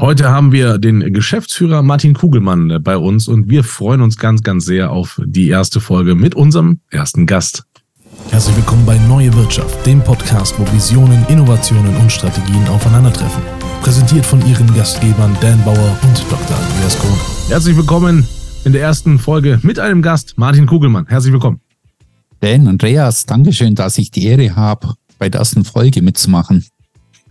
[0.00, 4.64] Heute haben wir den Geschäftsführer Martin Kugelmann bei uns und wir freuen uns ganz, ganz
[4.64, 7.64] sehr auf die erste Folge mit unserem ersten Gast.
[8.30, 13.42] Herzlich willkommen bei Neue Wirtschaft, dem Podcast, wo Visionen, Innovationen und Strategien aufeinandertreffen.
[13.82, 16.56] Präsentiert von Ihren Gastgebern Dan Bauer und Dr.
[16.56, 17.50] Andreas Kohn.
[17.50, 18.26] Herzlich willkommen
[18.64, 21.08] in der ersten Folge mit einem Gast, Martin Kugelmann.
[21.08, 21.60] Herzlich willkommen.
[22.40, 26.64] Dan, Andreas, Dankeschön, dass ich die Ehre habe, bei der ersten Folge mitzumachen.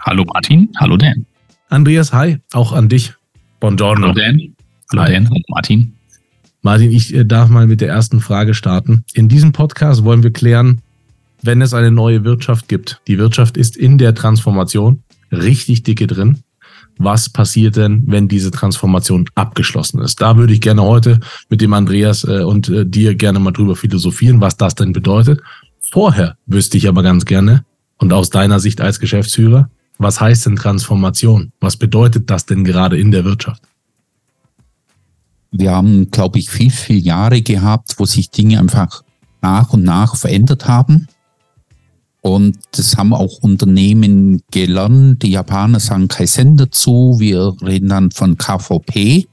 [0.01, 1.25] Hallo Martin, hallo Dan.
[1.69, 3.13] Andreas, hi, auch an dich.
[3.59, 4.07] Buongiorno.
[4.07, 4.55] Hallo Dan.
[4.91, 5.05] Hallo.
[5.05, 5.93] Dan, hallo Martin.
[6.63, 9.03] Martin, ich äh, darf mal mit der ersten Frage starten.
[9.13, 10.81] In diesem Podcast wollen wir klären,
[11.43, 13.01] wenn es eine neue Wirtschaft gibt.
[13.07, 16.39] Die Wirtschaft ist in der Transformation richtig dicke drin.
[16.97, 20.19] Was passiert denn, wenn diese Transformation abgeschlossen ist?
[20.21, 23.75] Da würde ich gerne heute mit dem Andreas äh, und äh, dir gerne mal drüber
[23.75, 25.39] philosophieren, was das denn bedeutet.
[25.79, 27.63] Vorher wüsste ich aber ganz gerne
[27.97, 31.51] und aus deiner Sicht als Geschäftsführer, was heißt denn Transformation?
[31.59, 33.61] Was bedeutet das denn gerade in der Wirtschaft?
[35.51, 39.03] Wir haben, glaube ich, viel, viel Jahre gehabt, wo sich Dinge einfach
[39.41, 41.07] nach und nach verändert haben.
[42.21, 45.23] Und das haben auch Unternehmen gelernt.
[45.23, 47.17] Die Japaner sagen Kaizen dazu.
[47.19, 49.27] Wir reden dann von KVP,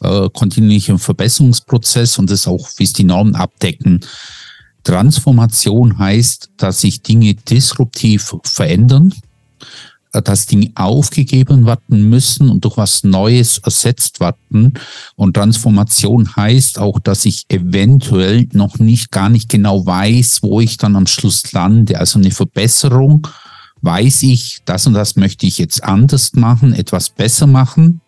[0.00, 4.00] äh, kontinuierlichen Verbesserungsprozess und das auch, wie es die Normen abdecken.
[4.84, 9.14] Transformation heißt, dass sich Dinge disruptiv verändern
[10.12, 14.74] dass Dinge aufgegeben werden müssen und durch was Neues ersetzt werden.
[15.14, 20.78] Und Transformation heißt auch, dass ich eventuell noch nicht, gar nicht genau weiß, wo ich
[20.78, 21.98] dann am Schluss lande.
[21.98, 23.26] Also eine Verbesserung
[23.82, 28.00] weiß ich, das und das möchte ich jetzt anders machen, etwas besser machen.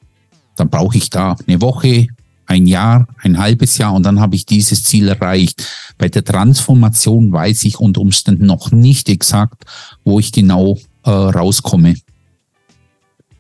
[0.57, 2.09] Dann brauche ich da eine Woche,
[2.47, 5.67] ein Jahr, ein halbes Jahr und dann habe ich dieses Ziel erreicht.
[5.97, 9.65] Bei der Transformation weiß ich unter Umständen noch nicht exakt,
[10.05, 11.95] wo ich genau äh, rauskomme.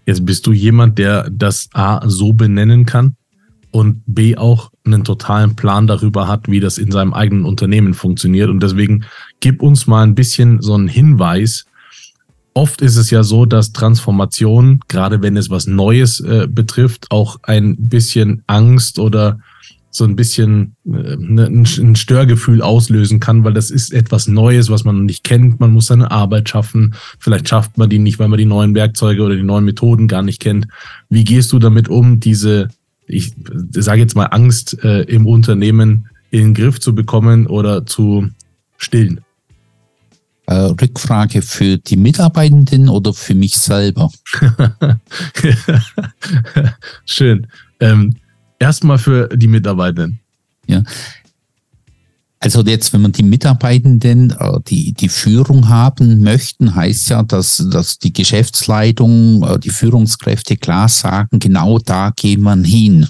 [0.06, 3.16] Jetzt bist du jemand, der das A so benennen kann
[3.70, 8.50] und B auch einen totalen Plan darüber hat, wie das in seinem eigenen Unternehmen funktioniert.
[8.50, 9.04] Und deswegen
[9.40, 11.66] gib uns mal ein bisschen so einen Hinweis.
[12.54, 17.38] Oft ist es ja so, dass Transformation, gerade wenn es was Neues äh, betrifft, auch
[17.44, 19.38] ein bisschen Angst oder
[19.94, 24.84] so ein bisschen äh, ne, ein Störgefühl auslösen kann, weil das ist etwas Neues, was
[24.84, 25.60] man nicht kennt.
[25.60, 26.94] Man muss seine Arbeit schaffen.
[27.18, 30.22] Vielleicht schafft man die nicht, weil man die neuen Werkzeuge oder die neuen Methoden gar
[30.22, 30.66] nicht kennt.
[31.10, 32.68] Wie gehst du damit um, diese,
[33.06, 33.34] ich
[33.72, 38.30] sage jetzt mal, Angst äh, im Unternehmen in den Griff zu bekommen oder zu
[38.78, 39.20] stillen?
[40.46, 44.10] Äh, Rückfrage für die Mitarbeitenden oder für mich selber?
[47.04, 47.46] Schön.
[47.78, 48.16] Ähm,
[48.62, 50.20] Erstmal für die Mitarbeitenden.
[50.68, 50.84] Ja.
[52.38, 57.56] Also jetzt, wenn man die Mitarbeitenden, äh, die die Führung haben möchten, heißt ja, dass,
[57.72, 63.08] dass die Geschäftsleitung, äh, die Führungskräfte klar sagen, genau da gehen man hin.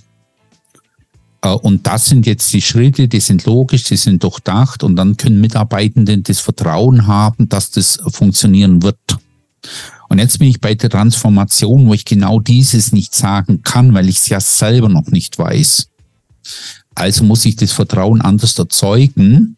[1.43, 5.19] Äh, und das sind jetzt die Schritte, die sind logisch, die sind durchdacht und dann
[5.19, 8.97] können Mitarbeitenden das Vertrauen haben, dass das funktionieren wird.
[10.13, 14.11] Und jetzt bin ich bei der Transformation, wo ich genau dieses nicht sagen kann, weil
[14.11, 15.89] ich es ja selber noch nicht weiß.
[16.95, 19.57] Also muss ich das Vertrauen anders erzeugen.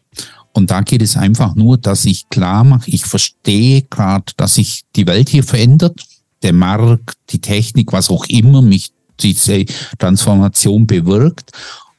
[0.53, 4.83] Und da geht es einfach nur, dass ich klar mache, ich verstehe gerade, dass sich
[4.95, 5.99] die Welt hier verändert,
[6.41, 9.65] der Markt, die Technik, was auch immer mich diese
[9.99, 11.51] Transformation bewirkt.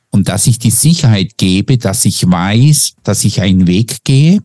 [0.08, 4.40] Und dass ich die Sicherheit gebe, dass ich weiß, dass ich einen Weg gehe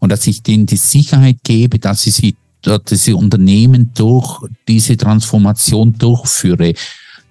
[0.00, 2.36] und dass ich denen die Sicherheit gebe, dass sie sie
[2.76, 6.74] diese Unternehmen durch diese Transformation durchführe.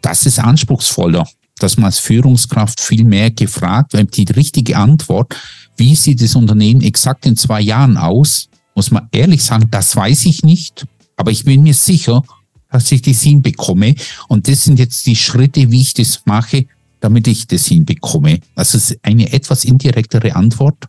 [0.02, 1.28] Das ist anspruchsvoller,
[1.60, 5.36] dass man als Führungskraft viel mehr gefragt, weil die richtige Antwort,
[5.76, 10.26] wie sieht das Unternehmen exakt in zwei Jahren aus, muss man ehrlich sagen, das weiß
[10.26, 12.24] ich nicht, aber ich bin mir sicher,
[12.72, 13.96] dass ich das hinbekomme.
[14.28, 16.66] Und das sind jetzt die Schritte, wie ich das mache,
[17.00, 18.40] damit ich das hinbekomme.
[18.56, 20.86] Also es ist eine etwas indirektere Antwort.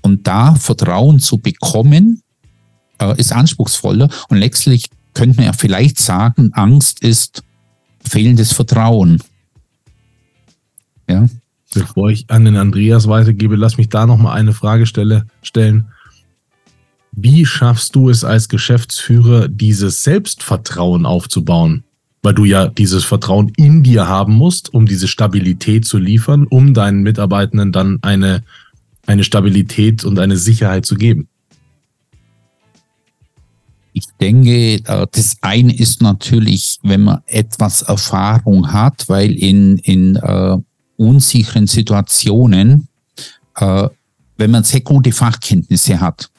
[0.00, 2.22] Und da Vertrauen zu bekommen,
[3.10, 7.42] äh, ist anspruchsvoller und letztlich könnte man ja vielleicht sagen, Angst ist
[8.04, 9.22] fehlendes Vertrauen.
[11.08, 11.26] Ja.
[11.74, 15.86] Bevor ich an den Andreas weitergebe, lass mich da nochmal eine Frage stelle, stellen.
[17.12, 21.84] Wie schaffst du es als Geschäftsführer, dieses Selbstvertrauen aufzubauen?
[22.22, 26.72] Weil du ja dieses Vertrauen in dir haben musst, um diese Stabilität zu liefern, um
[26.72, 28.44] deinen Mitarbeitenden dann eine,
[29.06, 31.28] eine Stabilität und eine Sicherheit zu geben.
[33.92, 40.16] Ich denke, äh, das eine ist natürlich, wenn man etwas Erfahrung hat, weil in, in
[40.16, 40.62] uh,
[40.96, 42.88] unsicheren Situationen,
[43.60, 43.88] uh,
[44.38, 46.30] wenn man sehr gute Fachkenntnisse hat,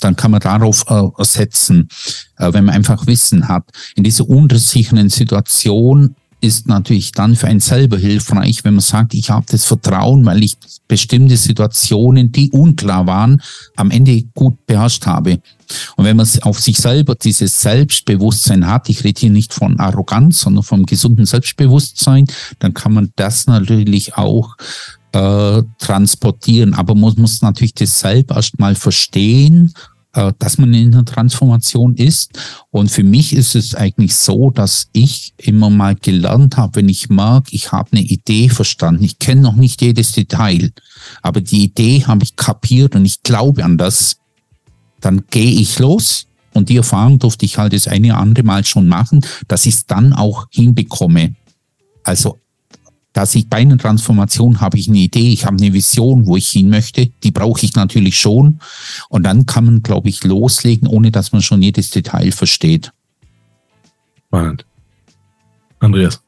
[0.00, 1.88] dann kann man darauf äh, setzen,
[2.36, 3.64] äh, wenn man einfach Wissen hat.
[3.96, 9.30] In dieser unsicheren Situation ist natürlich dann für einen selber hilfreich, wenn man sagt, ich
[9.30, 10.56] habe das Vertrauen, weil ich
[10.86, 13.42] bestimmte Situationen, die unklar waren,
[13.76, 15.40] am Ende gut beherrscht habe.
[15.96, 20.40] Und wenn man auf sich selber dieses Selbstbewusstsein hat, ich rede hier nicht von Arroganz,
[20.40, 22.26] sondern vom gesunden Selbstbewusstsein,
[22.60, 24.56] dann kann man das natürlich auch
[25.12, 26.74] äh, transportieren.
[26.74, 29.74] Aber man muss natürlich das selber erstmal verstehen
[30.18, 32.36] äh, dass man in der Transformation ist.
[32.70, 37.08] Und für mich ist es eigentlich so, dass ich immer mal gelernt habe, wenn ich
[37.08, 39.04] merke, ich habe eine Idee verstanden.
[39.04, 40.72] Ich kenne noch nicht jedes Detail,
[41.22, 44.16] aber die Idee habe ich kapiert und ich glaube an das.
[45.00, 48.64] Dann gehe ich los und die Erfahrung durfte ich halt das eine oder andere Mal
[48.64, 51.36] schon machen, dass ich es dann auch hinbekomme.
[52.02, 52.38] Also
[53.18, 56.50] dass ich bei einer Transformation habe ich eine Idee, ich habe eine Vision, wo ich
[56.50, 57.06] hin möchte.
[57.24, 58.60] Die brauche ich natürlich schon.
[59.08, 62.92] Und dann kann man, glaube ich, loslegen, ohne dass man schon jedes Detail versteht.
[64.28, 64.64] Spannend.
[65.80, 66.22] Andreas.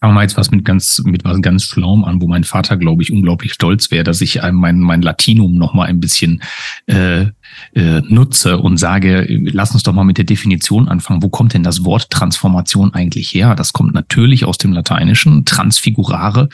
[0.00, 3.02] Fangen wir jetzt was mit ganz, mit was ganz Schlaum an, wo mein Vater, glaube
[3.02, 6.42] ich, unglaublich stolz wäre, dass ich mein, mein Latinum noch mal ein bisschen
[6.86, 7.26] äh,
[7.74, 11.22] äh, nutze und sage, lass uns doch mal mit der Definition anfangen.
[11.22, 13.54] Wo kommt denn das Wort Transformation eigentlich her?
[13.54, 16.48] Das kommt natürlich aus dem Lateinischen, transfigurare,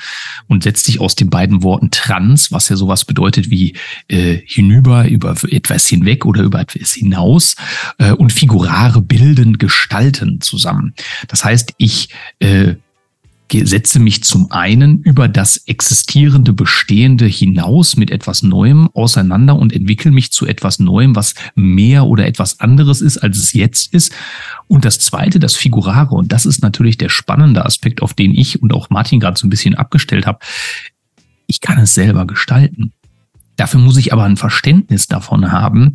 [0.48, 3.76] und setzt sich aus den beiden Worten trans, was ja sowas bedeutet wie
[4.08, 7.54] äh, hinüber, über etwas hinweg oder über etwas hinaus,
[7.98, 10.94] äh, und figurare bilden, gestalten zusammen.
[11.28, 12.08] Das heißt, ich
[12.40, 12.74] äh,
[13.52, 20.10] setze mich zum einen über das existierende, bestehende hinaus mit etwas Neuem auseinander und entwickle
[20.10, 24.12] mich zu etwas Neuem, was mehr oder etwas anderes ist, als es jetzt ist.
[24.66, 28.62] Und das zweite, das Figurare, und das ist natürlich der spannende Aspekt, auf den ich
[28.62, 30.40] und auch Martin gerade so ein bisschen abgestellt habe.
[31.46, 32.92] Ich kann es selber gestalten.
[33.56, 35.94] Dafür muss ich aber ein Verständnis davon haben,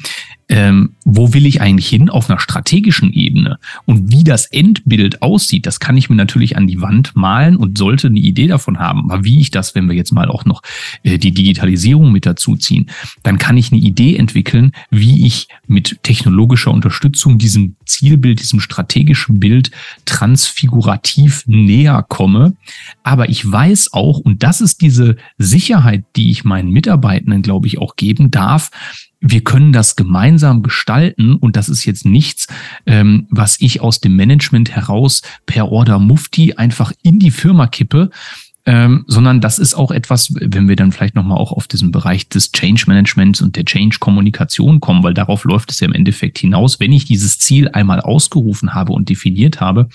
[0.51, 5.65] ähm, wo will ich eigentlich hin auf einer strategischen Ebene und wie das Endbild aussieht,
[5.65, 9.09] das kann ich mir natürlich an die Wand malen und sollte eine Idee davon haben.
[9.09, 10.61] Aber wie ich das, wenn wir jetzt mal auch noch
[11.03, 12.89] äh, die Digitalisierung mit dazu ziehen,
[13.23, 19.39] dann kann ich eine Idee entwickeln, wie ich mit technologischer Unterstützung diesem Zielbild, diesem strategischen
[19.39, 19.71] Bild
[20.03, 22.57] transfigurativ näher komme.
[23.03, 27.77] Aber ich weiß auch, und das ist diese Sicherheit, die ich meinen Mitarbeitenden, glaube ich,
[27.77, 28.69] auch geben darf,
[29.21, 32.47] wir können das gemeinsam gestalten und das ist jetzt nichts,
[32.87, 38.09] ähm, was ich aus dem Management heraus per Order Mufti einfach in die Firma kippe,
[38.65, 42.29] ähm, sondern das ist auch etwas, wenn wir dann vielleicht nochmal auch auf diesen Bereich
[42.29, 46.37] des Change Managements und der Change Kommunikation kommen, weil darauf läuft es ja im Endeffekt
[46.39, 46.79] hinaus.
[46.79, 49.89] Wenn ich dieses Ziel einmal ausgerufen habe und definiert habe,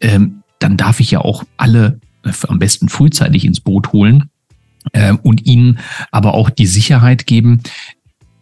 [0.00, 4.30] ähm, dann darf ich ja auch alle äh, am besten frühzeitig ins Boot holen
[4.92, 5.78] äh, und ihnen
[6.10, 7.62] aber auch die Sicherheit geben,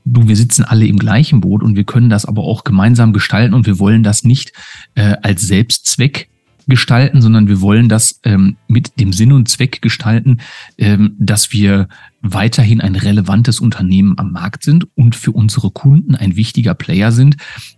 [0.04, 3.54] du, wir sitzen alle im gleichen Boot und wir können das aber auch gemeinsam gestalten
[3.54, 4.52] und wir wollen das nicht
[4.94, 6.28] äh, als Selbstzweck
[6.68, 10.38] gestalten, sondern wir wollen das ähm, mit dem Sinn und Zweck gestalten,
[10.78, 11.88] ähm, dass wir
[12.20, 17.36] weiterhin ein relevantes Unternehmen am Markt sind und für unsere Kunden ein wichtiger Player sind.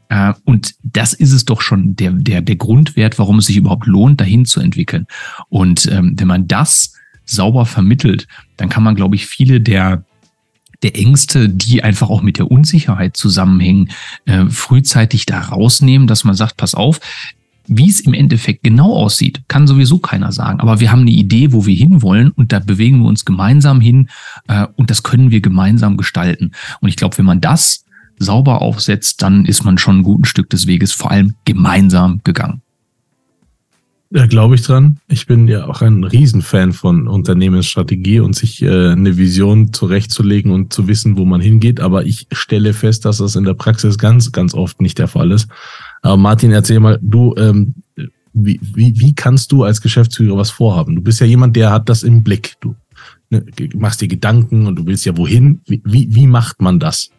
[0.09, 3.87] Äh, und das ist es doch schon der, der, der Grundwert, warum es sich überhaupt
[3.87, 5.06] lohnt, dahin zu entwickeln.
[5.49, 6.94] Und ähm, wenn man das
[7.25, 8.26] sauber vermittelt,
[8.59, 10.05] dann kann man, glaube ich, viele der
[10.84, 13.90] der Ängste, die einfach auch mit der Unsicherheit zusammenhängen,
[14.26, 17.00] äh, frühzeitig da rausnehmen, dass man sagt, pass auf,
[17.66, 20.61] wie es im Endeffekt genau aussieht, kann sowieso keiner sagen.
[20.61, 24.11] Aber wir haben eine Idee, wo wir hinwollen und da bewegen wir uns gemeinsam hin
[24.49, 26.52] äh, und das können wir gemeinsam gestalten.
[26.80, 27.85] Und ich glaube, wenn man das
[28.18, 32.61] sauber aufsetzt, dann ist man schon ein gutes Stück des Weges vor allem gemeinsam gegangen.
[34.14, 35.00] Da glaube ich dran.
[35.09, 40.73] Ich bin ja auch ein Riesenfan von Unternehmensstrategie und sich äh, eine Vision zurechtzulegen und
[40.73, 41.80] zu wissen, wo man hingeht.
[41.80, 45.33] Aber ich stelle fest, dass das in der Praxis ganz, ganz oft nicht der Fall
[45.33, 45.49] ist.
[46.02, 47.75] Aber Martin, erzähl mal, du, ähm,
[48.33, 50.94] wie, wie, wie kannst du als Geschäftsführer was vorhaben?
[50.94, 52.54] Du bist ja jemand, der hat das im Blick.
[52.61, 52.76] Du
[53.30, 53.44] ne,
[53.75, 55.61] machst dir Gedanken und du willst ja wohin.
[55.66, 57.11] Wie, wie, wie macht man das?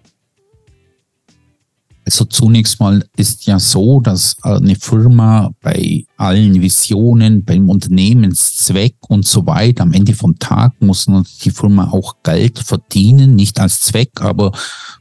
[2.05, 9.25] Also zunächst mal ist ja so, dass eine Firma bei allen Visionen, beim Unternehmenszweck und
[9.25, 11.07] so weiter, am Ende vom Tag muss
[11.43, 14.51] die Firma auch Geld verdienen, nicht als Zweck, aber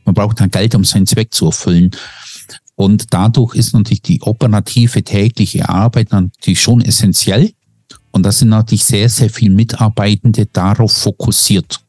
[0.06, 1.90] man braucht dann Geld, um seinen Zweck zu erfüllen.
[2.74, 7.52] Und dadurch ist natürlich die operative tägliche Arbeit natürlich schon essentiell.
[8.12, 11.83] Und da sind natürlich sehr, sehr viele Mitarbeitende darauf fokussiert.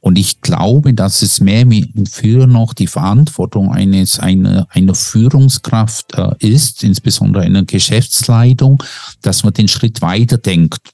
[0.00, 1.66] Und ich glaube, dass es mehr
[2.10, 8.82] früher noch die Verantwortung eines, einer, einer Führungskraft äh, ist, insbesondere einer Geschäftsleitung,
[9.22, 10.92] dass man den Schritt weiter denkt.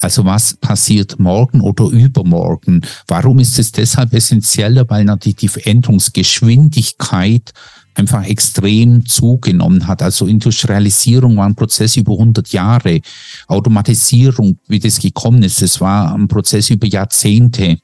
[0.00, 2.82] Also was passiert morgen oder übermorgen?
[3.08, 4.88] Warum ist es deshalb essentieller?
[4.88, 7.52] Weil natürlich die Veränderungsgeschwindigkeit
[7.94, 10.02] einfach extrem zugenommen hat.
[10.02, 13.00] Also Industrialisierung war ein Prozess über 100 Jahre.
[13.48, 17.78] Automatisierung, wie das gekommen ist, es war ein Prozess über Jahrzehnte.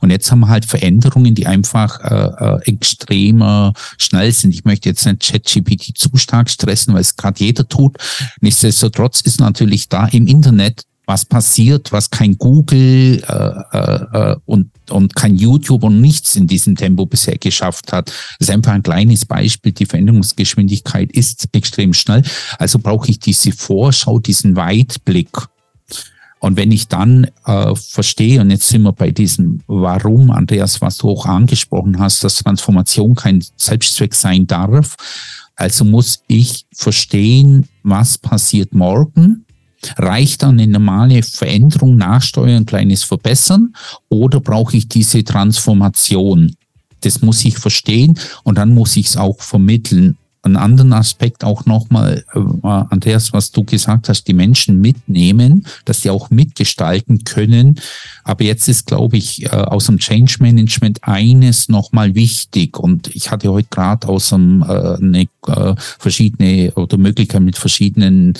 [0.00, 4.54] Und jetzt haben wir halt Veränderungen, die einfach äh, äh, extremer schnell sind.
[4.54, 7.96] Ich möchte jetzt nicht ChatGPT zu stark stressen, weil es gerade jeder tut.
[8.40, 14.70] Nichtsdestotrotz ist natürlich da im Internet was passiert, was kein Google äh, äh, äh, und,
[14.90, 18.08] und kein YouTube und nichts in diesem Tempo bisher geschafft hat.
[18.10, 19.72] Das ist einfach ein kleines Beispiel.
[19.72, 22.22] Die Veränderungsgeschwindigkeit ist extrem schnell.
[22.58, 25.30] Also brauche ich diese Vorschau, diesen Weitblick.
[26.40, 30.98] Und wenn ich dann äh, verstehe, und jetzt sind wir bei diesem Warum, Andreas, was
[30.98, 34.96] du auch angesprochen hast, dass Transformation kein Selbstzweck sein darf,
[35.56, 39.44] also muss ich verstehen, was passiert morgen
[39.96, 43.74] Reicht dann eine normale Veränderung, Nachsteuern, kleines Verbessern
[44.08, 46.54] oder brauche ich diese Transformation?
[47.02, 50.16] Das muss ich verstehen und dann muss ich es auch vermitteln.
[50.42, 56.02] Einen anderen Aspekt auch nochmal, äh, Andreas, was du gesagt hast, die Menschen mitnehmen, dass
[56.02, 57.80] sie auch mitgestalten können.
[58.24, 62.78] Aber jetzt ist, glaube ich, äh, aus dem Change Management eines nochmal wichtig.
[62.78, 68.34] Und ich hatte heute gerade aus dem äh, eine äh, verschiedene oder Möglichkeit mit verschiedenen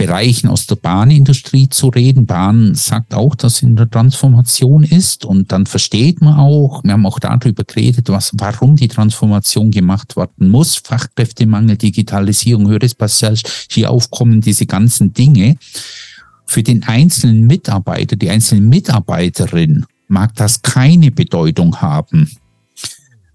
[0.00, 2.24] Bereichen aus der Bahnindustrie zu reden.
[2.24, 6.94] Bahn sagt auch, dass sie in der Transformation ist und dann versteht man auch, wir
[6.94, 10.76] haben auch darüber geredet, was, warum die Transformation gemacht werden muss.
[10.76, 15.58] Fachkräftemangel, Digitalisierung, höheres Passage, hier aufkommen diese ganzen Dinge.
[16.46, 22.30] Für den einzelnen Mitarbeiter, die einzelne Mitarbeiterin mag das keine Bedeutung haben.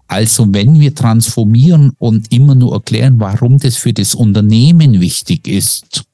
[0.08, 6.06] Also wenn wir transformieren und immer nur erklären, warum das für das Unternehmen wichtig ist,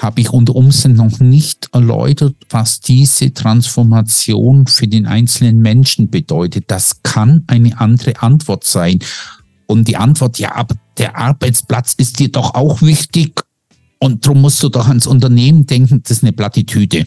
[0.00, 6.64] habe ich unter Umständen noch nicht erläutert, was diese Transformation für den einzelnen Menschen bedeutet.
[6.68, 9.00] Das kann eine andere Antwort sein.
[9.66, 13.42] Und die Antwort, ja, aber der Arbeitsplatz ist dir doch auch wichtig
[13.98, 17.06] und darum musst du doch ans Unternehmen denken, das ist eine Plattitüde.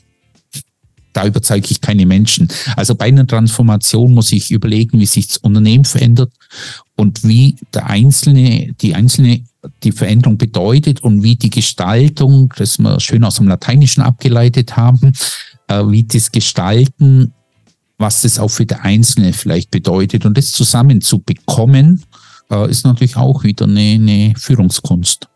[1.13, 2.47] Da überzeuge ich keine Menschen.
[2.75, 6.31] Also bei einer Transformation muss ich überlegen, wie sich das Unternehmen verändert
[6.95, 9.43] und wie der einzelne, die einzelne
[9.83, 15.13] die Veränderung bedeutet und wie die Gestaltung, das wir schön aus dem Lateinischen abgeleitet haben,
[15.67, 17.33] äh, wie das Gestalten,
[17.97, 20.25] was das auch für der Einzelne vielleicht bedeutet.
[20.25, 21.23] Und das zusammen zu
[22.51, 25.27] äh, ist natürlich auch wieder eine, eine Führungskunst.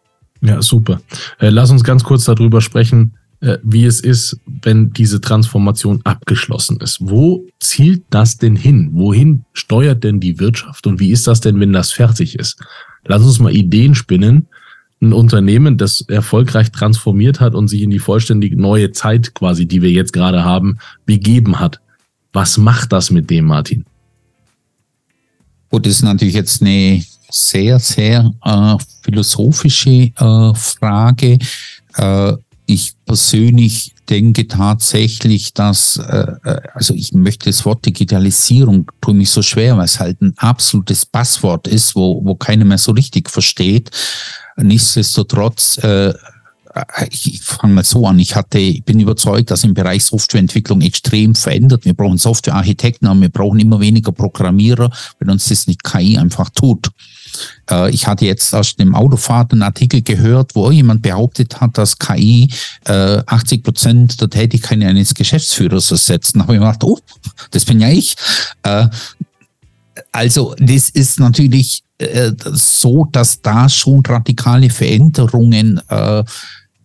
[0.41, 1.01] Ja, super.
[1.39, 6.97] Äh, lass uns ganz kurz darüber sprechen, wie es ist, wenn diese Transformation abgeschlossen ist.
[7.01, 8.89] Wo zielt das denn hin?
[8.93, 10.87] Wohin steuert denn die Wirtschaft?
[10.87, 12.59] Und wie ist das denn, wenn das fertig ist?
[13.05, 14.47] Lass uns mal Ideen spinnen.
[14.99, 19.83] Ein Unternehmen, das erfolgreich transformiert hat und sich in die vollständig neue Zeit quasi, die
[19.83, 21.79] wir jetzt gerade haben, begeben hat.
[22.33, 23.85] Was macht das mit dem, Martin?
[25.69, 31.37] Gut, das ist natürlich jetzt eine sehr, sehr äh, philosophische äh, Frage.
[31.95, 32.33] Äh,
[32.67, 39.29] ich persönlich denke tatsächlich, dass, äh, äh, also ich möchte das Wort Digitalisierung, tue mich
[39.29, 43.29] so schwer, weil es halt ein absolutes Passwort ist, wo, wo keiner mehr so richtig
[43.29, 43.89] versteht.
[44.57, 46.13] Nichtsdestotrotz, äh,
[47.09, 50.81] ich, ich fange mal so an, ich hatte, ich bin überzeugt, dass im Bereich Softwareentwicklung
[50.81, 51.85] extrem verändert.
[51.85, 56.49] Wir brauchen Softwarearchitekten, aber wir brauchen immer weniger Programmierer, wenn uns das nicht KI einfach
[56.49, 56.89] tut.
[57.69, 61.97] Äh, ich hatte jetzt aus dem Autofahrt einen Artikel gehört, wo jemand behauptet hat, dass
[61.97, 62.49] KI
[62.85, 66.35] äh, 80 Prozent der Tätigkeit eines Geschäftsführers ersetzt.
[66.35, 66.99] Da habe ich mir gedacht, oh,
[67.51, 68.15] das bin ja ich.
[68.63, 68.87] Äh,
[70.11, 75.81] also das ist natürlich äh, so, dass da schon radikale Veränderungen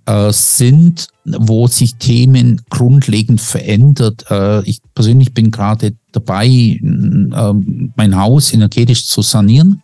[0.06, 4.24] äh, sind, wo sich Themen grundlegend verändert.
[4.30, 6.78] Äh, ich persönlich bin gerade dabei, äh,
[7.96, 9.82] mein Haus energetisch zu sanieren.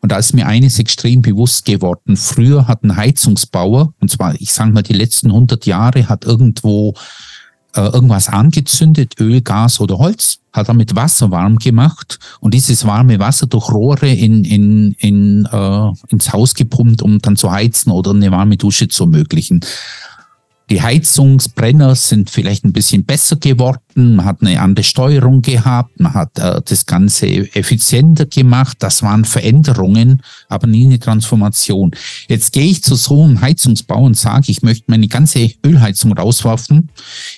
[0.00, 2.16] Und da ist mir eines extrem bewusst geworden.
[2.16, 6.94] Früher hat ein Heizungsbauer, und zwar, ich sage mal, die letzten 100 Jahre hat irgendwo
[7.74, 13.18] äh, irgendwas angezündet, Öl, Gas oder Holz, hat damit Wasser warm gemacht und dieses warme
[13.18, 18.10] Wasser durch Rohre in, in, in, äh, ins Haus gepumpt, um dann zu heizen oder
[18.10, 19.60] eine warme Dusche zu ermöglichen.
[20.70, 26.14] Die Heizungsbrenner sind vielleicht ein bisschen besser geworden, man hat eine andere Steuerung gehabt, man
[26.14, 28.76] hat äh, das Ganze effizienter gemacht.
[28.80, 31.90] Das waren Veränderungen, aber nie eine Transformation.
[32.28, 36.90] Jetzt gehe ich zu so einem Heizungsbau und sage, ich möchte meine ganze Ölheizung rauswerfen.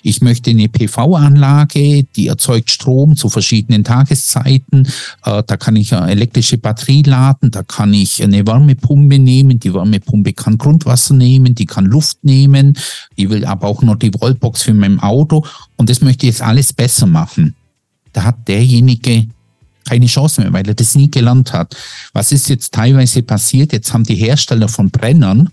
[0.02, 4.86] Ich möchte eine PV-Anlage, die erzeugt Strom zu verschiedenen Tageszeiten.
[5.24, 9.58] Äh, da kann ich eine elektrische Batterie laden, da kann ich eine Wärmepumpe nehmen.
[9.58, 12.76] Die Wärmepumpe kann Grundwasser nehmen, die kann Luft nehmen.
[13.22, 15.46] Die will aber auch noch die Wallbox für mein Auto.
[15.76, 17.54] Und das möchte ich jetzt alles besser machen.
[18.12, 19.28] Da hat derjenige
[19.88, 21.76] keine Chance mehr, weil er das nie gelernt hat.
[22.12, 23.72] Was ist jetzt teilweise passiert?
[23.72, 25.50] Jetzt haben die Hersteller von Brennern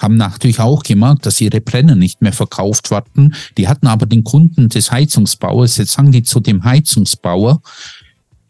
[0.00, 3.34] haben natürlich auch gemerkt, dass ihre Brenner nicht mehr verkauft wurden.
[3.56, 7.62] Die hatten aber den Kunden des Heizungsbauers, jetzt sagen die zu dem Heizungsbauer,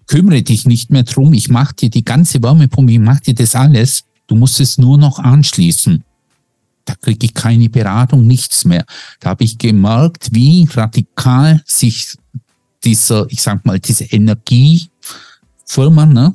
[0.07, 3.55] kümmere dich nicht mehr drum, ich mache dir die ganze Wärmepumpe, ich mache dir das
[3.55, 6.03] alles, du musst es nur noch anschließen.
[6.89, 8.87] Da kriege ich keine Beratung, nichts mehr.
[9.21, 12.15] Da habe ich gemerkt, wie radikal sich
[12.83, 16.35] dieser, ich sag mal, diese Energiefirma, ne,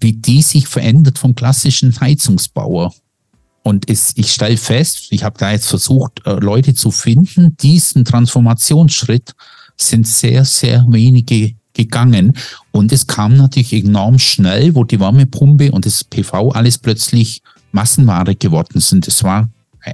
[0.00, 2.94] wie die sich verändert vom klassischen Heizungsbauer.
[3.62, 8.06] Und es, ich stelle fest, ich habe da jetzt versucht, äh, Leute zu finden, diesen
[8.06, 9.34] Transformationsschritt
[9.76, 12.32] sind sehr, sehr wenige gegangen.
[12.70, 18.34] Und es kam natürlich enorm schnell, wo die Wärmepumpe und das PV alles plötzlich Massenware
[18.34, 19.06] geworden sind.
[19.08, 19.50] Es war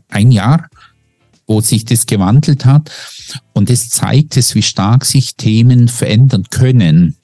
[0.08, 0.68] ein Jahr,
[1.46, 2.90] wo sich das gewandelt hat.
[3.52, 7.16] Und es zeigt es, wie stark sich Themen verändern können.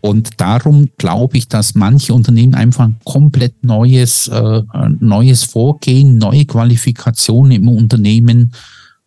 [0.00, 4.62] Und darum glaube ich, dass manche Unternehmen einfach ein komplett neues, äh,
[5.00, 8.52] neues Vorgehen, neue Qualifikationen im Unternehmen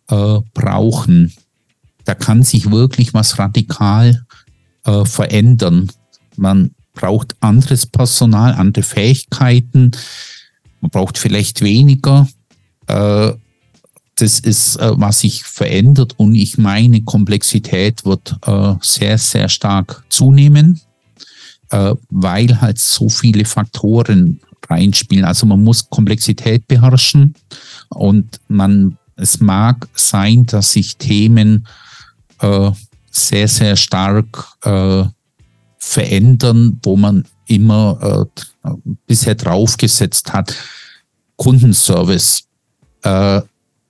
[0.08, 1.32] äh, brauchen.
[2.04, 4.24] Da kann sich wirklich was radikal
[4.84, 5.90] äh, verändern.
[6.36, 9.92] Man braucht anderes Personal, andere Fähigkeiten.
[10.80, 12.28] Man braucht vielleicht weniger.
[12.86, 13.32] Äh,
[14.16, 20.04] das ist, äh, was sich verändert und ich meine, Komplexität wird äh, sehr, sehr stark
[20.10, 20.80] zunehmen,
[21.70, 25.24] äh, weil halt so viele Faktoren reinspielen.
[25.24, 27.34] Also man muss Komplexität beherrschen
[27.88, 31.66] und man, es mag sein, dass sich Themen
[32.40, 32.70] äh,
[33.10, 35.04] sehr, sehr stark äh,
[35.78, 38.28] verändern, wo man immer
[39.06, 40.54] bisher draufgesetzt hat.
[41.36, 42.44] Kundenservice.
[43.02, 43.42] Äh,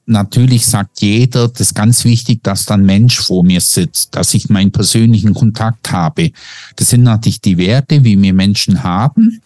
[0.07, 4.49] natürlich sagt jeder, das ist ganz wichtig, dass dann Mensch vor mir sitzt, dass ich
[4.49, 6.33] meinen persönlichen Kontakt habe.
[6.77, 9.41] Das sind natürlich die Werte, wie wir Menschen haben.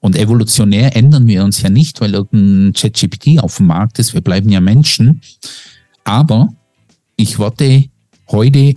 [0.00, 4.14] Und evolutionär ändern wir uns ja nicht, weil irgendein ChatGPT auf dem Markt ist.
[4.14, 5.20] Wir bleiben ja Menschen.
[6.04, 6.52] Aber
[7.16, 7.86] ich werde
[8.30, 8.76] heute,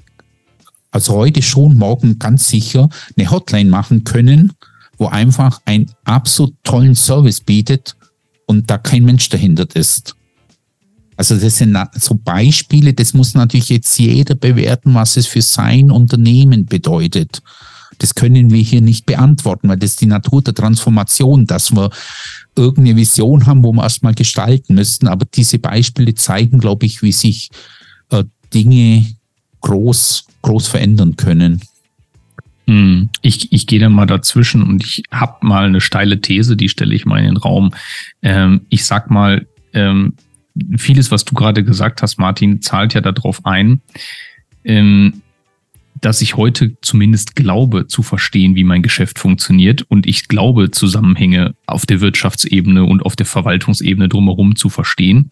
[0.92, 4.54] also heute schon, morgen ganz sicher eine Hotline machen können,
[4.98, 7.96] wo einfach einen absolut tollen Service bietet
[8.48, 10.16] und da kein Mensch dahinter ist.
[11.20, 15.92] Also das sind so Beispiele, das muss natürlich jetzt jeder bewerten, was es für sein
[15.92, 17.42] Unternehmen bedeutet.
[17.98, 21.90] Das können wir hier nicht beantworten, weil das ist die Natur der Transformation, dass wir
[22.56, 25.10] irgendeine Vision haben, wo wir erstmal gestalten müssten.
[25.10, 27.50] Aber diese Beispiele zeigen, glaube ich, wie sich
[28.12, 29.06] äh, Dinge
[29.60, 31.60] groß, groß verändern können.
[32.66, 36.70] Hm, ich, ich gehe da mal dazwischen und ich habe mal eine steile These, die
[36.70, 37.74] stelle ich mal in den Raum.
[38.22, 40.14] Ähm, ich sag mal, ähm,
[40.78, 43.82] vieles, was du gerade gesagt hast, Martin, zahlt ja darauf ein,
[44.64, 45.22] ähm,
[46.02, 51.56] dass ich heute zumindest glaube zu verstehen, wie mein Geschäft funktioniert und ich glaube Zusammenhänge
[51.66, 55.32] auf der Wirtschaftsebene und auf der Verwaltungsebene drumherum zu verstehen.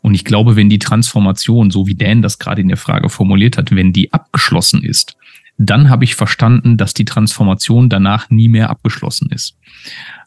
[0.00, 3.56] Und ich glaube, wenn die Transformation, so wie Dan das gerade in der Frage formuliert
[3.56, 5.16] hat, wenn die abgeschlossen ist,
[5.58, 9.56] dann habe ich verstanden, dass die Transformation danach nie mehr abgeschlossen ist,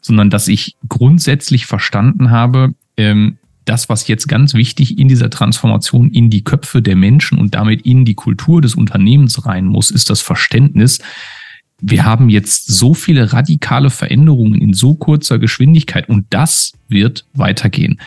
[0.00, 6.10] sondern dass ich grundsätzlich verstanden habe, ähm, das, was jetzt ganz wichtig in dieser Transformation
[6.10, 10.08] in die Köpfe der Menschen und damit in die Kultur des Unternehmens rein muss, ist
[10.08, 11.00] das Verständnis,
[11.80, 18.00] wir haben jetzt so viele radikale Veränderungen in so kurzer Geschwindigkeit und das wird weitergehen.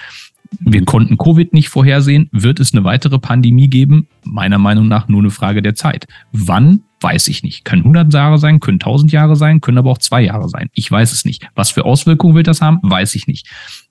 [0.59, 2.27] Wir konnten Covid nicht vorhersehen.
[2.31, 4.07] Wird es eine weitere Pandemie geben?
[4.23, 6.07] Meiner Meinung nach nur eine Frage der Zeit.
[6.31, 6.81] Wann?
[7.01, 7.63] Weiß ich nicht.
[7.63, 10.69] Können 100 Jahre sein, können 1000 Jahre sein, können aber auch zwei Jahre sein.
[10.73, 11.47] Ich weiß es nicht.
[11.53, 12.79] Was für Auswirkungen wird das haben?
[12.81, 13.47] Weiß ich nicht.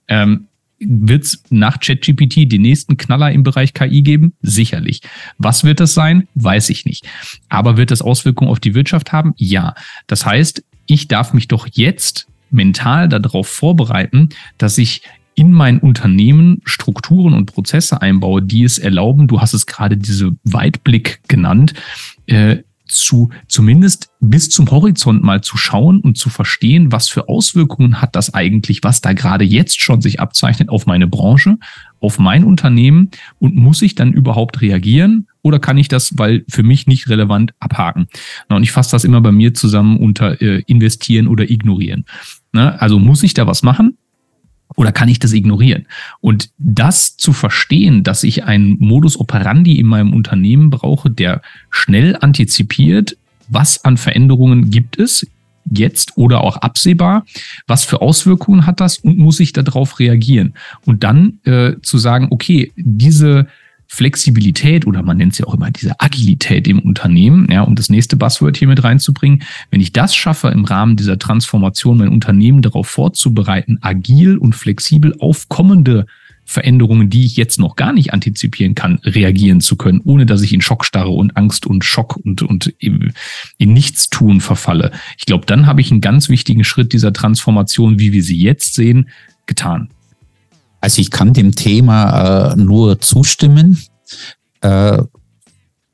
[0.09, 0.48] Ähm,
[0.81, 4.33] wird es nach ChatGPT den nächsten Knaller im Bereich KI geben?
[4.43, 5.03] Sicherlich.
[5.39, 6.29] Was wird das sein?
[6.35, 7.07] Weiß ich nicht.
[7.49, 9.35] Aber wird das Auswirkungen auf die Wirtschaft haben?
[9.37, 9.75] Ja.
[10.07, 15.03] Das heißt, ich darf mich doch jetzt mental darauf vorbereiten, dass ich
[15.35, 20.33] in mein Unternehmen Strukturen und Prozesse einbaue, die es erlauben, du hast es gerade diese
[20.43, 21.75] Weitblick genannt,
[22.27, 28.01] äh, zu zumindest bis zum Horizont mal zu schauen und zu verstehen, was für Auswirkungen
[28.01, 31.59] hat das eigentlich, was da gerade jetzt schon sich abzeichnet auf meine Branche,
[32.01, 36.63] auf mein Unternehmen und muss ich dann überhaupt reagieren oder kann ich das, weil für
[36.63, 38.09] mich nicht relevant, abhaken?
[38.49, 42.05] Und ich fasse das immer bei mir zusammen unter äh, investieren oder ignorieren.
[42.53, 42.81] Ne?
[42.81, 43.97] Also muss ich da was machen?
[44.77, 45.87] Oder kann ich das ignorieren?
[46.21, 52.17] Und das zu verstehen, dass ich einen Modus operandi in meinem Unternehmen brauche, der schnell
[52.21, 53.17] antizipiert,
[53.49, 55.27] was an Veränderungen gibt es,
[55.71, 57.27] jetzt oder auch absehbar,
[57.67, 60.55] was für Auswirkungen hat das und muss ich darauf reagieren?
[60.85, 63.47] Und dann äh, zu sagen, okay, diese
[63.91, 67.89] Flexibilität oder man nennt es ja auch immer diese Agilität im Unternehmen, ja, um das
[67.89, 69.43] nächste Buzzword hier mit reinzubringen.
[69.71, 75.17] Wenn ich das schaffe, im Rahmen dieser Transformation mein Unternehmen darauf vorzubereiten, agil und flexibel
[75.19, 76.07] auf kommende
[76.45, 80.53] Veränderungen, die ich jetzt noch gar nicht antizipieren kann, reagieren zu können, ohne dass ich
[80.53, 83.13] in Schockstarre und Angst und Schock und, und in
[83.59, 84.93] Nichtstun verfalle.
[85.19, 88.75] Ich glaube, dann habe ich einen ganz wichtigen Schritt dieser Transformation, wie wir sie jetzt
[88.75, 89.09] sehen,
[89.47, 89.91] getan.
[90.81, 93.83] Also ich kann dem Thema äh, nur zustimmen.
[94.61, 95.03] Äh,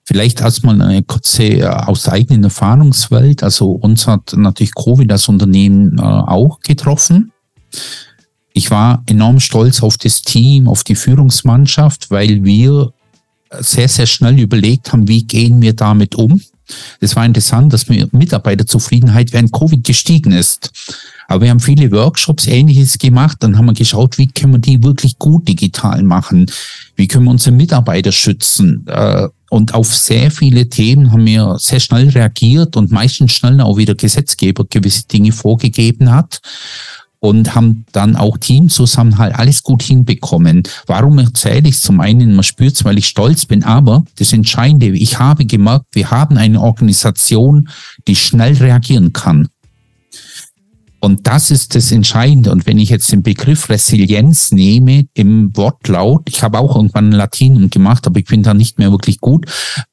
[0.04, 3.42] vielleicht erstmal eine kurze äh, aus der eigenen Erfahrungswelt.
[3.42, 7.32] Also uns hat natürlich Covid das Unternehmen äh, auch getroffen.
[8.52, 12.92] Ich war enorm stolz auf das Team, auf die Führungsmannschaft, weil wir
[13.60, 16.40] sehr, sehr schnell überlegt haben, wie gehen wir damit um.
[17.00, 20.70] Es war interessant, dass Mitarbeiterzufriedenheit während Covid gestiegen ist.
[21.28, 23.38] Aber wir haben viele Workshops, ähnliches gemacht.
[23.40, 26.46] Dann haben wir geschaut, wie können wir die wirklich gut digital machen?
[26.96, 28.86] Wie können wir unsere Mitarbeiter schützen?
[28.86, 33.76] Äh, und auf sehr viele Themen haben wir sehr schnell reagiert und meistens schnell auch
[33.76, 36.40] wieder Gesetzgeber gewisse Dinge vorgegeben hat
[37.24, 40.62] und haben dann auch Teamzusammenhalt alles gut hinbekommen.
[40.86, 41.80] Warum erzähle ich es?
[41.80, 45.86] Zum einen, man spürt es, weil ich stolz bin, aber das Entscheidende, ich habe gemerkt,
[45.92, 47.70] wir haben eine Organisation,
[48.06, 49.48] die schnell reagieren kann.
[51.04, 52.50] Und das ist das Entscheidende.
[52.50, 57.68] Und wenn ich jetzt den Begriff Resilienz nehme im Wortlaut, ich habe auch irgendwann Latinum
[57.68, 59.44] gemacht, aber ich bin da nicht mehr wirklich gut.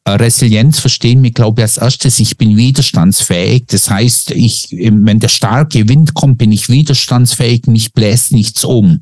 [0.06, 3.66] Äh, Resilienz verstehen wir, glaube ich, als erstes, ich bin widerstandsfähig.
[3.68, 9.02] Das heißt, ich, wenn der starke Wind kommt, bin ich widerstandsfähig, mich bläst nichts um.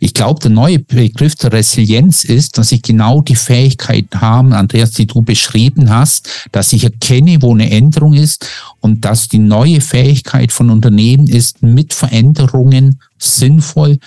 [0.00, 4.90] Ich glaube, der neue Begriff der Resilienz ist, dass ich genau die Fähigkeit habe, Andreas,
[4.92, 8.48] die du beschrieben hast, dass ich erkenne, wo eine Änderung ist
[8.80, 13.98] und dass die neue Fähigkeit von Unternehmen ist, mit Veränderungen sinnvoll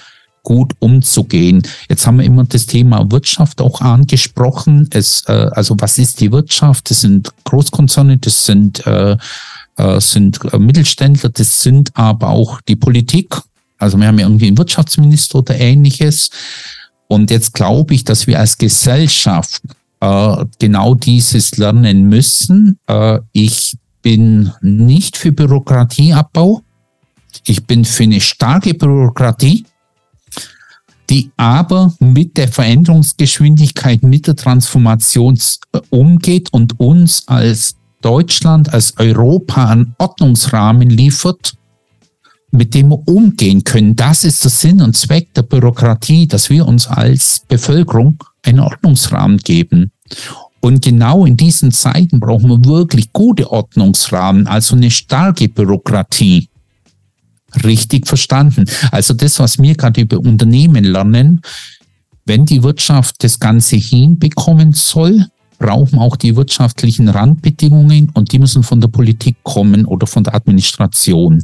[0.43, 1.63] gut umzugehen.
[1.89, 4.87] Jetzt haben wir immer das Thema Wirtschaft auch angesprochen.
[4.91, 6.89] Es, äh, also was ist die Wirtschaft?
[6.89, 9.17] Das sind Großkonzerne, das sind, äh,
[9.77, 13.35] äh, sind Mittelständler, das sind aber auch die Politik
[13.77, 16.29] also wir haben ja irgendwie einen Wirtschaftsminister oder ähnliches.
[17.07, 19.61] Und jetzt glaube ich, dass wir als Gesellschaft
[19.99, 22.79] äh, genau dieses lernen müssen.
[22.87, 26.61] Äh, ich bin nicht für Bürokratieabbau.
[27.45, 29.65] Ich bin für eine starke Bürokratie,
[31.09, 35.37] die aber mit der Veränderungsgeschwindigkeit, mit der Transformation
[35.73, 41.55] äh, umgeht und uns als Deutschland, als Europa einen Ordnungsrahmen liefert,
[42.55, 43.95] mit dem wir umgehen können.
[43.95, 49.37] Das ist der Sinn und Zweck der Bürokratie, dass wir uns als Bevölkerung einen Ordnungsrahmen
[49.37, 49.91] geben.
[50.59, 56.49] Und genau in diesen Zeiten brauchen wir wirklich gute Ordnungsrahmen, also eine starke Bürokratie.
[57.63, 58.65] Richtig verstanden.
[58.91, 61.41] Also das, was wir gerade über Unternehmen lernen,
[62.25, 65.27] wenn die Wirtschaft das Ganze hinbekommen soll,
[65.65, 70.35] brauchen auch die wirtschaftlichen Randbedingungen und die müssen von der Politik kommen oder von der
[70.35, 71.41] Administration.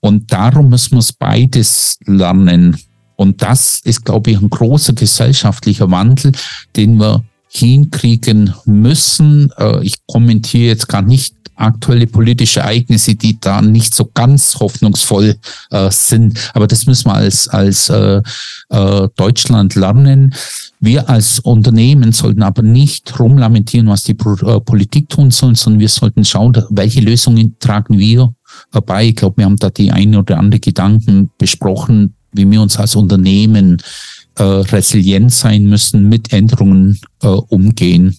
[0.00, 2.76] Und darum müssen wir es beides lernen.
[3.16, 6.32] Und das ist, glaube ich, ein großer gesellschaftlicher Wandel,
[6.76, 9.50] den wir hinkriegen müssen.
[9.56, 15.36] Äh, ich kommentiere jetzt gar nicht aktuelle politische Ereignisse, die da nicht so ganz hoffnungsvoll
[15.70, 16.38] äh, sind.
[16.52, 18.20] Aber das müssen wir als, als äh,
[18.70, 20.34] äh, Deutschland lernen.
[20.84, 25.88] Wir als Unternehmen sollten aber nicht rumlamentieren, was die äh, Politik tun soll, sondern wir
[25.88, 28.34] sollten schauen, welche Lösungen tragen wir
[28.84, 29.06] bei.
[29.06, 32.96] Ich glaube, wir haben da die ein oder andere Gedanken besprochen, wie wir uns als
[32.96, 33.78] Unternehmen
[34.36, 38.18] äh, resilient sein müssen, mit Änderungen äh, umgehen.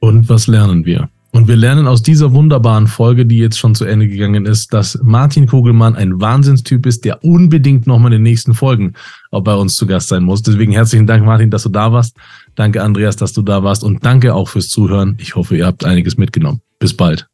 [0.00, 1.08] Und was lernen wir?
[1.34, 4.98] Und wir lernen aus dieser wunderbaren Folge, die jetzt schon zu Ende gegangen ist, dass
[5.02, 8.92] Martin Kugelmann ein Wahnsinnstyp ist, der unbedingt nochmal in den nächsten Folgen
[9.30, 10.42] auch bei uns zu Gast sein muss.
[10.42, 12.18] Deswegen herzlichen Dank, Martin, dass du da warst.
[12.54, 13.82] Danke, Andreas, dass du da warst.
[13.82, 15.16] Und danke auch fürs Zuhören.
[15.18, 16.60] Ich hoffe, ihr habt einiges mitgenommen.
[16.78, 17.26] Bis bald.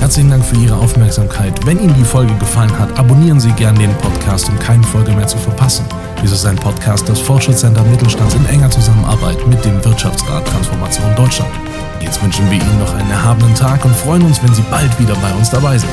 [0.00, 1.64] Herzlichen Dank für Ihre Aufmerksamkeit.
[1.66, 5.26] Wenn Ihnen die Folge gefallen hat, abonnieren Sie gerne den Podcast, um keine Folge mehr
[5.26, 5.84] zu verpassen.
[6.22, 11.52] Dies ist ein Podcast des Fortschrittscenter Mittelstands in enger Zusammenarbeit mit dem Wirtschaftsrat Transformation Deutschland.
[12.02, 15.14] Jetzt wünschen wir Ihnen noch einen erhabenen Tag und freuen uns, wenn Sie bald wieder
[15.16, 15.90] bei uns dabei sind.